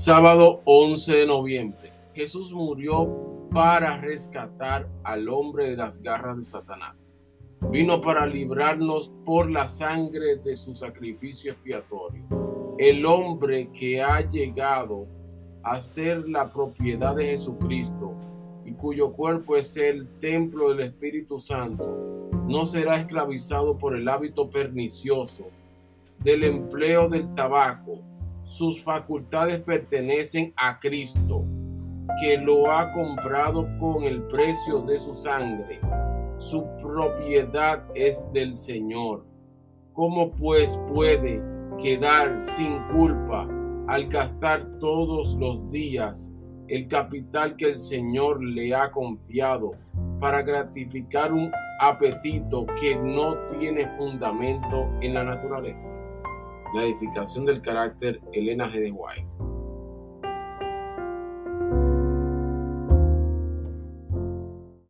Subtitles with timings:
[0.00, 1.92] Sábado 11 de noviembre.
[2.14, 7.12] Jesús murió para rescatar al hombre de las garras de Satanás.
[7.70, 12.24] Vino para librarnos por la sangre de su sacrificio expiatorio.
[12.78, 15.06] El hombre que ha llegado
[15.62, 18.14] a ser la propiedad de Jesucristo
[18.64, 24.48] y cuyo cuerpo es el templo del Espíritu Santo, no será esclavizado por el hábito
[24.48, 25.50] pernicioso
[26.20, 28.00] del empleo del tabaco
[28.50, 31.44] sus facultades pertenecen a Cristo,
[32.20, 35.78] que lo ha comprado con el precio de su sangre.
[36.38, 39.24] Su propiedad es del Señor.
[39.92, 41.40] ¿Cómo pues puede
[41.80, 43.46] quedar sin culpa
[43.86, 46.28] al gastar todos los días
[46.66, 49.76] el capital que el Señor le ha confiado
[50.18, 55.99] para gratificar un apetito que no tiene fundamento en la naturaleza?
[56.74, 58.80] La edificación del carácter Elena G.
[58.80, 59.49] de White.